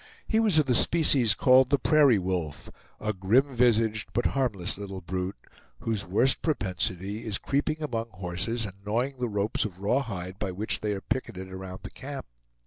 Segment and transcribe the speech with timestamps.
[0.27, 4.99] He was of the species called the prairie wolf; a grim visaged, but harmless little
[5.01, 5.37] brute,
[5.81, 10.53] whose worst propensity is creeping among horses and gnawing the ropes of raw hide by
[10.53, 12.25] which they are picketed around the camp.